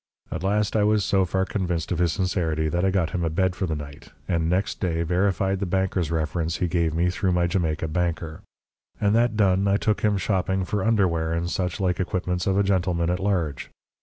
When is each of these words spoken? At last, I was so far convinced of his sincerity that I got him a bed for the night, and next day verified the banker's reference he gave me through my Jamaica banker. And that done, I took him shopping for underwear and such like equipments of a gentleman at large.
At 0.31 0.41
last, 0.41 0.75
I 0.75 0.83
was 0.83 1.05
so 1.05 1.25
far 1.25 1.45
convinced 1.45 1.91
of 1.91 1.99
his 1.99 2.11
sincerity 2.11 2.69
that 2.69 2.83
I 2.83 2.89
got 2.89 3.11
him 3.11 3.23
a 3.23 3.29
bed 3.29 3.55
for 3.55 3.67
the 3.67 3.75
night, 3.75 4.09
and 4.27 4.49
next 4.49 4.79
day 4.79 5.03
verified 5.03 5.59
the 5.59 5.67
banker's 5.67 6.09
reference 6.09 6.57
he 6.57 6.67
gave 6.67 6.95
me 6.95 7.11
through 7.11 7.33
my 7.33 7.45
Jamaica 7.45 7.87
banker. 7.87 8.41
And 8.99 9.13
that 9.13 9.37
done, 9.37 9.67
I 9.67 9.77
took 9.77 10.01
him 10.01 10.17
shopping 10.17 10.65
for 10.65 10.83
underwear 10.83 11.33
and 11.33 11.51
such 11.51 11.79
like 11.79 11.99
equipments 11.99 12.47
of 12.47 12.57
a 12.57 12.63
gentleman 12.63 13.11
at 13.11 13.19
large. 13.19 13.69